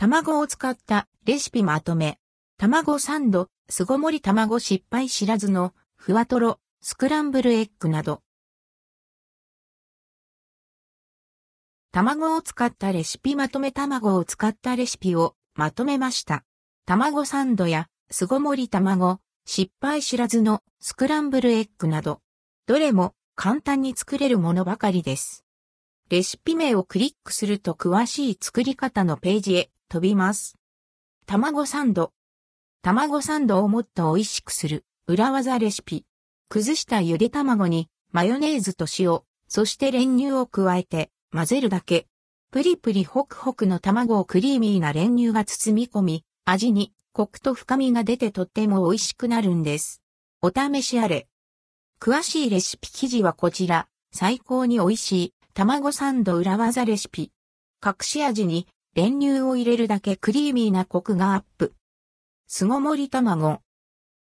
[0.00, 2.20] 卵を使ったレシピまとめ。
[2.56, 8.22] 卵サンド、巣ごもり卵失敗知らずのふわとろ、スクランブルエッグなど。
[11.90, 16.44] 卵を使ったレシピまとめ卵を使ったレシピをまとめました。
[16.86, 22.20] 卵サンドや巣ごもり卵、失敗知らずのスクランブルエッグなど、
[22.66, 25.44] どれも簡単に作れるものばかりです。
[26.08, 30.56] レシピ名をクリックすると詳しい作り方のページへ飛びます。
[31.24, 32.12] 卵サンド。
[32.82, 36.04] 卵サンドをもっと美味しくする裏技レシピ。
[36.50, 42.06] 崩したゆで卵にマヨネーズと塩、そして練乳を加えて混ぜるだけ。
[42.50, 50.02] プリプリホクホクの卵をクリーミーな練乳が包み込み、味にコクと深みが出てとっても美味しくなるんです。
[50.42, 51.28] お試しあれ。
[51.98, 53.88] 詳しいレシピ記事はこちら。
[54.12, 57.32] 最高に美味しい卵サンド裏技レシピ。
[57.84, 58.68] 隠し味に
[58.98, 61.72] 練乳を入れるだけクリーミーなコクがアップ。
[62.48, 63.60] 巣ごもり卵。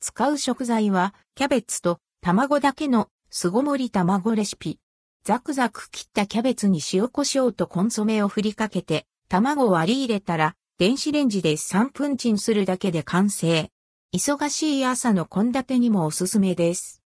[0.00, 4.80] 使う食材はキャベツと卵だけの巣ごもり卵レシピ。
[5.22, 13.70] ザクザク切ったキャベツに塩コショウとコンソメを振りかけて、卵を割り入れたら、電子レンジで3分チンするだけで完成。
[14.12, 17.04] 忙しい朝の献立にもおすすめです。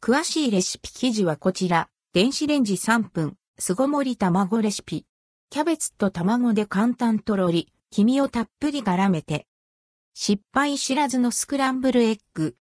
[0.00, 5.04] 詳しいレシピ記事はこちら、電子レンジ3分、巣ごもり卵レシピ。
[5.50, 9.46] キャベツと卵で簡単とろり、黄身をたっぷり絡めて。
[10.14, 12.56] 失敗知らずのスクランブルエッグ。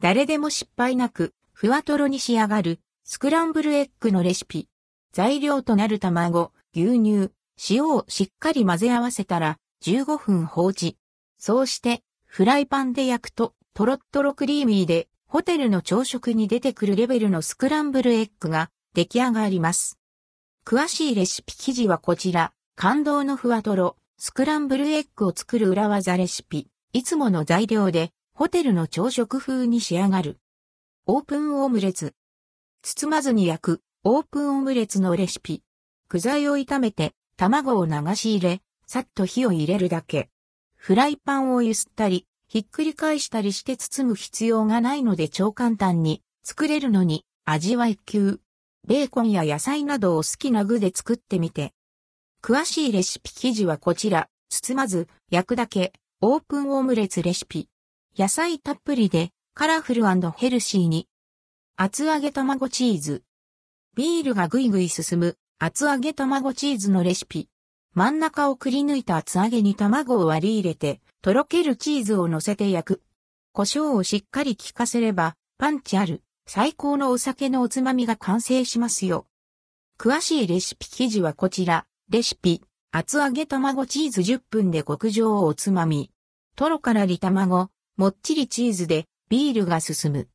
[0.00, 4.68] 誰でも失敗なく、ふわとろに仕上がる、スクランブルエッグのレシピ。
[5.12, 7.30] 材料となる卵、牛乳、
[7.70, 10.96] 塩をしっかり混ぜ合わせたら15分放置。
[11.38, 19.98] そうしてフライパンで焼くとトロットロクリーミーでホテルの朝食に出てくるレベルのスクランブルエッグが出来上がります。
[20.64, 22.52] 詳しいレシピ記事はこちら。
[22.74, 26.68] 感動のふわとろ、スクランブルエッグを作る裏技レシピ。
[26.94, 30.38] いつもの材料でホテルの朝食風に仕上がる。
[31.06, 32.14] オープンオムレツ。
[32.82, 35.62] 包まずに焼くオープンオムレツのレシピ。
[36.08, 40.30] 具材を炒めて卵を流し入れ、さっと火を入れるだけ。
[40.76, 48.40] フライパンを揺すったり、ひっくり返したりして包む必要がないので超簡単に作れるのに味は一級。
[48.86, 51.72] ベーコンや野菜などを好きな具で作ってみて。
[52.42, 54.28] 詳しいレシピ記事はこちら。
[54.50, 57.68] 包まず焼くだけオープンオムレツレシピ。
[58.16, 60.04] 野菜たっぷりでカラフル
[60.36, 61.08] ヘルシーに
[61.76, 63.24] 厚揚げ卵チーズ。
[63.96, 67.48] ビールがぐいぐい進む厚揚げ卵チーズのレシピ。
[67.94, 73.02] 真ん中をくり抜いた厚揚げに卵を割り入れて、とろけるチーズを乗せて焼く。
[73.52, 79.26] 胡椒をしっかり効かせれば、パンチある、最高のお酒のおつまみが完成しますよ。
[79.98, 81.86] 詳しいレシピ記事はこちら。
[82.10, 82.60] レシピ、
[82.92, 86.10] 厚揚げ卵チーズ10分で極上おつまみ。
[86.54, 90.28] トロからり卵、もっちりチーズでビールが進む。